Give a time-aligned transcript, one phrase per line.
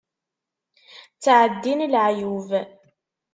[1.15, 2.49] Ttεeddin leεyub.